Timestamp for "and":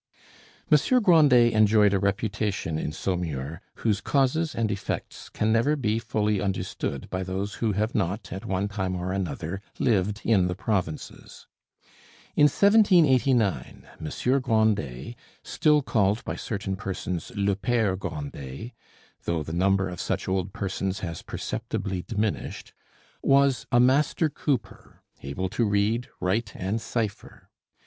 4.55-4.71, 26.55-26.81